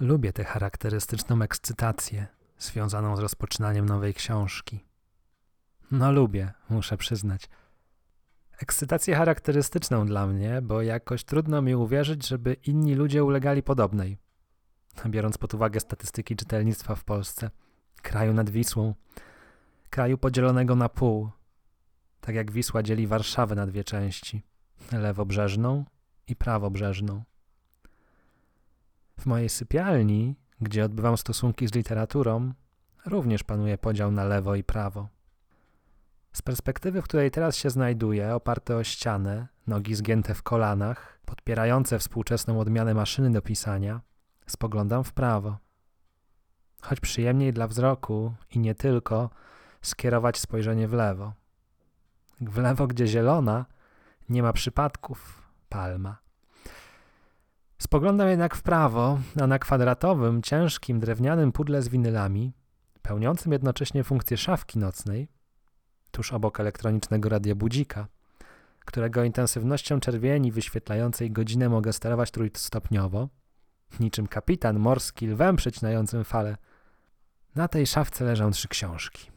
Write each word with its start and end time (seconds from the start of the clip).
Lubię 0.00 0.32
tę 0.32 0.44
charakterystyczną 0.44 1.42
ekscytację 1.42 2.26
związaną 2.58 3.16
z 3.16 3.20
rozpoczynaniem 3.20 3.86
nowej 3.86 4.14
książki. 4.14 4.84
No 5.90 6.12
lubię, 6.12 6.52
muszę 6.70 6.96
przyznać. 6.96 7.48
Ekscytację 8.58 9.16
charakterystyczną 9.16 10.06
dla 10.06 10.26
mnie, 10.26 10.62
bo 10.62 10.82
jakoś 10.82 11.24
trudno 11.24 11.62
mi 11.62 11.74
uwierzyć, 11.74 12.28
żeby 12.28 12.54
inni 12.54 12.94
ludzie 12.94 13.24
ulegali 13.24 13.62
podobnej. 13.62 14.18
Biorąc 15.06 15.38
pod 15.38 15.54
uwagę 15.54 15.80
statystyki 15.80 16.36
czytelnictwa 16.36 16.94
w 16.94 17.04
Polsce, 17.04 17.50
kraju 18.02 18.34
nad 18.34 18.50
Wisłą, 18.50 18.94
kraju 19.90 20.18
podzielonego 20.18 20.76
na 20.76 20.88
pół, 20.88 21.30
tak 22.20 22.34
jak 22.34 22.50
Wisła 22.50 22.82
dzieli 22.82 23.06
Warszawę 23.06 23.54
na 23.54 23.66
dwie 23.66 23.84
części 23.84 24.42
lewobrzeżną 24.92 25.84
i 26.26 26.36
prawobrzeżną. 26.36 27.22
W 29.20 29.26
mojej 29.26 29.48
sypialni, 29.48 30.36
gdzie 30.60 30.84
odbywam 30.84 31.16
stosunki 31.16 31.68
z 31.68 31.74
literaturą, 31.74 32.52
również 33.06 33.42
panuje 33.42 33.78
podział 33.78 34.10
na 34.10 34.24
lewo 34.24 34.54
i 34.54 34.64
prawo. 34.64 35.08
Z 36.32 36.42
perspektywy, 36.42 37.02
w 37.02 37.04
której 37.04 37.30
teraz 37.30 37.56
się 37.56 37.70
znajduję, 37.70 38.34
oparte 38.34 38.76
o 38.76 38.84
ścianę, 38.84 39.48
nogi 39.66 39.94
zgięte 39.94 40.34
w 40.34 40.42
kolanach, 40.42 41.18
podpierające 41.24 41.98
współczesną 41.98 42.60
odmianę 42.60 42.94
maszyny 42.94 43.30
do 43.32 43.42
pisania, 43.42 44.00
spoglądam 44.46 45.04
w 45.04 45.12
prawo. 45.12 45.58
Choć 46.80 47.00
przyjemniej 47.00 47.52
dla 47.52 47.66
wzroku 47.66 48.34
i 48.50 48.58
nie 48.58 48.74
tylko 48.74 49.30
skierować 49.82 50.38
spojrzenie 50.38 50.88
w 50.88 50.92
lewo. 50.92 51.32
W 52.40 52.58
lewo, 52.58 52.86
gdzie 52.86 53.06
zielona, 53.06 53.66
nie 54.28 54.42
ma 54.42 54.52
przypadków, 54.52 55.42
palma. 55.68 56.29
Spoglądam 57.80 58.28
jednak 58.28 58.56
w 58.56 58.62
prawo, 58.62 59.18
a 59.40 59.46
na 59.46 59.58
kwadratowym, 59.58 60.42
ciężkim, 60.42 61.00
drewnianym 61.00 61.52
pudle 61.52 61.82
z 61.82 61.88
winylami, 61.88 62.52
pełniącym 63.02 63.52
jednocześnie 63.52 64.04
funkcję 64.04 64.36
szafki 64.36 64.78
nocnej, 64.78 65.28
tuż 66.10 66.32
obok 66.32 66.60
elektronicznego 66.60 67.28
radia 67.28 67.54
budzika, 67.54 68.06
którego 68.84 69.24
intensywnością 69.24 70.00
czerwieni 70.00 70.52
wyświetlającej 70.52 71.30
godzinę 71.30 71.68
mogę 71.68 71.92
sterować 71.92 72.30
trójstopniowo, 72.30 73.28
niczym 74.00 74.26
kapitan 74.26 74.78
morski 74.78 75.26
lwem 75.26 75.56
przecinającym 75.56 76.24
fale. 76.24 76.56
Na 77.54 77.68
tej 77.68 77.86
szafce 77.86 78.24
leżą 78.24 78.50
trzy 78.50 78.68
książki. 78.68 79.30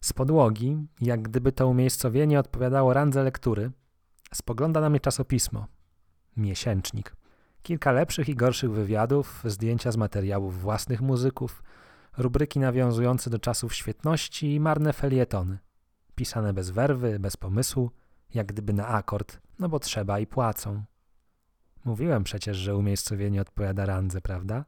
Z 0.00 0.12
podłogi, 0.12 0.86
jak 1.00 1.22
gdyby 1.22 1.52
to 1.52 1.68
umiejscowienie 1.68 2.40
odpowiadało 2.40 2.92
randze 2.92 3.22
lektury, 3.22 3.70
spogląda 4.34 4.80
na 4.80 4.90
mnie 4.90 5.00
czasopismo. 5.00 5.66
Miesięcznik. 6.36 7.19
Kilka 7.62 7.92
lepszych 7.92 8.28
i 8.28 8.34
gorszych 8.34 8.70
wywiadów, 8.70 9.42
zdjęcia 9.44 9.92
z 9.92 9.96
materiałów 9.96 10.60
własnych 10.60 11.00
muzyków, 11.00 11.62
rubryki 12.18 12.60
nawiązujące 12.60 13.30
do 13.30 13.38
czasów 13.38 13.74
świetności 13.74 14.54
i 14.54 14.60
marne 14.60 14.92
felietony. 14.92 15.58
Pisane 16.14 16.52
bez 16.52 16.70
werwy, 16.70 17.18
bez 17.18 17.36
pomysłu, 17.36 17.90
jak 18.34 18.46
gdyby 18.46 18.72
na 18.72 18.86
akord, 18.86 19.40
no 19.58 19.68
bo 19.68 19.78
trzeba 19.78 20.18
i 20.18 20.26
płacą. 20.26 20.84
Mówiłem 21.84 22.24
przecież, 22.24 22.56
że 22.56 22.76
umiejscowienie 22.76 23.40
odpowiada 23.40 23.86
randze, 23.86 24.20
prawda? 24.20 24.64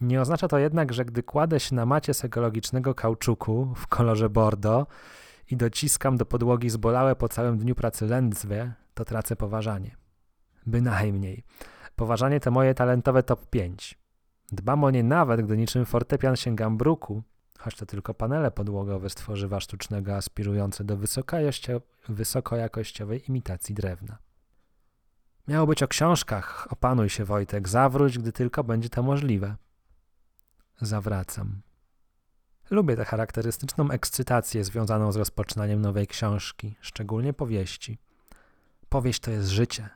Nie 0.00 0.20
oznacza 0.20 0.48
to 0.48 0.58
jednak, 0.58 0.92
że 0.92 1.04
gdy 1.04 1.22
kładę 1.22 1.60
się 1.60 1.74
na 1.74 1.86
macie 1.86 2.14
z 2.14 2.24
ekologicznego 2.24 2.94
kauczuku 2.94 3.74
w 3.76 3.86
kolorze 3.86 4.30
bordo 4.30 4.86
i 5.50 5.56
dociskam 5.56 6.16
do 6.16 6.26
podłogi 6.26 6.70
zbolałe 6.70 7.16
po 7.16 7.28
całym 7.28 7.58
dniu 7.58 7.74
pracy 7.74 8.06
lędźwie, 8.06 8.72
to 8.94 9.04
tracę 9.04 9.36
poważanie. 9.36 10.05
Bynajmniej. 10.66 11.44
Poważanie 11.96 12.40
to 12.40 12.50
moje 12.50 12.74
talentowe 12.74 13.22
top 13.22 13.46
5. 13.50 13.98
Dbam 14.52 14.84
o 14.84 14.90
nie 14.90 15.02
nawet, 15.02 15.42
gdy 15.42 15.56
niczym 15.56 15.86
fortepian 15.86 16.36
sięgam 16.36 16.76
bruku, 16.76 17.22
choć 17.58 17.76
to 17.76 17.86
tylko 17.86 18.14
panele 18.14 18.50
podłogowe 18.50 19.10
z 19.10 19.14
tworzywa 19.14 19.60
sztucznego 19.60 20.16
aspirujące 20.16 20.84
do 20.84 20.96
wysokojakościowej 22.08 23.28
imitacji 23.28 23.74
drewna. 23.74 24.18
Miało 25.48 25.66
być 25.66 25.82
o 25.82 25.88
książkach. 25.88 26.66
Opanuj 26.70 27.08
się, 27.08 27.24
Wojtek, 27.24 27.68
zawróć, 27.68 28.18
gdy 28.18 28.32
tylko 28.32 28.64
będzie 28.64 28.88
to 28.88 29.02
możliwe. 29.02 29.56
Zawracam. 30.80 31.60
Lubię 32.70 32.96
tę 32.96 33.04
charakterystyczną 33.04 33.90
ekscytację 33.90 34.64
związaną 34.64 35.12
z 35.12 35.16
rozpoczynaniem 35.16 35.80
nowej 35.80 36.06
książki, 36.06 36.76
szczególnie 36.80 37.32
powieści. 37.32 37.98
Powieść 38.88 39.20
to 39.20 39.30
jest 39.30 39.48
życie. 39.48 39.88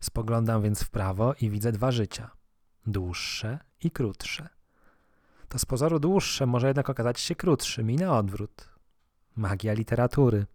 Spoglądam 0.00 0.62
więc 0.62 0.82
w 0.82 0.90
prawo 0.90 1.34
i 1.40 1.50
widzę 1.50 1.72
dwa 1.72 1.90
życia 1.90 2.30
dłuższe 2.86 3.58
i 3.82 3.90
krótsze. 3.90 4.48
To 5.48 5.58
z 5.58 5.64
pozoru 5.64 5.98
dłuższe 5.98 6.46
może 6.46 6.66
jednak 6.66 6.90
okazać 6.90 7.20
się 7.20 7.34
krótszym 7.34 7.90
i 7.90 7.96
na 7.96 8.18
odwrót. 8.18 8.68
Magia 9.36 9.72
literatury, 9.72 10.46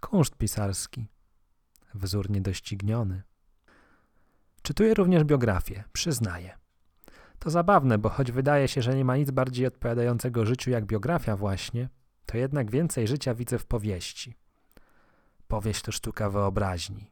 kunszt 0.00 0.36
pisarski, 0.36 1.06
wzór 1.94 2.30
niedościgniony. 2.30 3.22
Czytuję 4.62 4.94
również 4.94 5.24
biografię, 5.24 5.84
przyznaję. 5.92 6.58
To 7.38 7.50
zabawne, 7.50 7.98
bo 7.98 8.08
choć 8.08 8.32
wydaje 8.32 8.68
się, 8.68 8.82
że 8.82 8.94
nie 8.94 9.04
ma 9.04 9.16
nic 9.16 9.30
bardziej 9.30 9.66
odpowiadającego 9.66 10.46
życiu 10.46 10.70
jak 10.70 10.86
biografia 10.86 11.36
właśnie, 11.36 11.88
to 12.26 12.38
jednak 12.38 12.70
więcej 12.70 13.08
życia 13.08 13.34
widzę 13.34 13.58
w 13.58 13.66
powieści. 13.66 14.34
Powieść 15.48 15.82
to 15.82 15.92
sztuka 15.92 16.30
wyobraźni. 16.30 17.10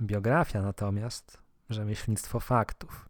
Biografia 0.00 0.62
natomiast 0.62 1.38
rzemieślnictwo 1.70 2.40
faktów. 2.40 3.08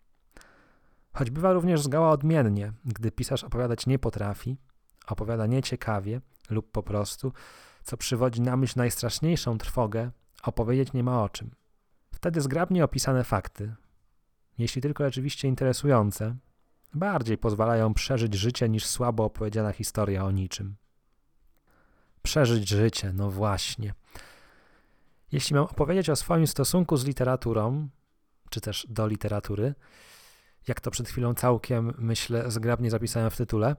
Choć 1.13 1.31
bywa 1.31 1.53
również 1.53 1.81
zgoła 1.81 2.11
odmiennie, 2.11 2.73
gdy 2.85 3.11
pisarz 3.11 3.45
opowiadać 3.45 3.87
nie 3.87 3.99
potrafi, 3.99 4.57
opowiada 5.07 5.47
nieciekawie 5.47 6.21
lub 6.51 6.71
po 6.71 6.83
prostu, 6.83 7.33
co 7.83 7.97
przywodzi 7.97 8.41
na 8.41 8.57
myśl 8.57 8.75
najstraszniejszą 8.77 9.59
trwogę, 9.59 10.11
opowiedzieć 10.43 10.93
nie 10.93 11.05
ma 11.05 11.23
o 11.23 11.29
czym. 11.29 11.51
Wtedy 12.13 12.41
zgrabnie 12.41 12.85
opisane 12.85 13.25
fakty, 13.25 13.75
jeśli 14.59 14.83
tylko 14.83 15.05
rzeczywiście 15.05 15.49
interesujące, 15.49 16.37
bardziej 16.95 17.39
pozwalają 17.39 17.95
przeżyć 17.95 18.35
życie 18.35 18.69
niż 18.69 18.87
słabo 18.87 19.25
opowiedziana 19.25 19.73
historia 19.73 20.25
o 20.25 20.31
niczym. 20.31 20.77
Przeżyć 22.23 22.69
życie, 22.69 23.13
no 23.13 23.31
właśnie. 23.31 23.95
Jeśli 25.33 25.55
mam 25.57 25.65
opowiedzieć 25.65 26.11
o 26.11 26.17
swoim 26.17 26.47
stosunku 26.47 26.97
z 26.97 27.05
literaturą, 27.05 27.89
czy 28.51 28.61
też 28.61 28.87
do 28.91 29.07
literatury, 29.07 29.75
jak 30.69 30.81
to 30.81 30.91
przed 30.91 31.09
chwilą 31.09 31.35
całkiem, 31.35 31.93
myślę, 31.99 32.51
zgrabnie 32.51 32.91
zapisałem 32.91 33.31
w 33.31 33.37
tytule, 33.37 33.77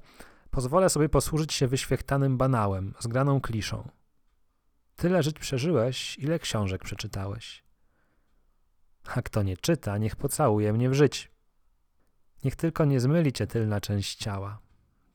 pozwolę 0.51 0.89
sobie 0.89 1.09
posłużyć 1.09 1.53
się 1.53 1.67
wyświechtanym 1.67 2.37
banałem, 2.37 2.93
zgraną 2.99 3.41
kliszą. 3.41 3.89
Tyle 4.95 5.23
żyć 5.23 5.39
przeżyłeś, 5.39 6.17
ile 6.17 6.39
książek 6.39 6.83
przeczytałeś. 6.83 7.63
A 9.15 9.21
kto 9.21 9.43
nie 9.43 9.57
czyta, 9.57 9.97
niech 9.97 10.15
pocałuje 10.15 10.73
mnie 10.73 10.89
w 10.89 10.93
żyć. 10.93 11.31
Niech 12.43 12.55
tylko 12.55 12.85
nie 12.85 12.99
zmyli 12.99 13.33
cię 13.33 13.47
tylna 13.47 13.81
część 13.81 14.15
ciała. 14.15 14.59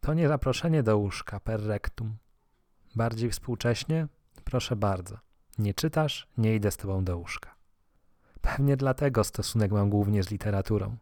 To 0.01 0.15
nie 0.15 0.29
zaproszenie 0.29 0.83
do 0.83 0.99
łóżka 0.99 1.41
per 1.41 1.63
rectum. 1.63 2.17
Bardziej 2.97 3.31
współcześnie? 3.31 4.07
Proszę 4.45 4.77
bardzo. 4.77 5.32
Nie 5.63 5.75
czytasz, 5.75 6.27
nie 6.39 6.55
idę 6.55 6.71
z 6.71 6.77
tobą 6.77 7.05
do 7.05 7.19
łóżka. 7.19 7.55
Pewnie 8.41 8.77
dlatego 8.77 9.25
stosunek 9.25 9.73
mam 9.73 9.91
głównie 9.91 10.23
z 10.23 10.31
literaturą. 10.31 10.97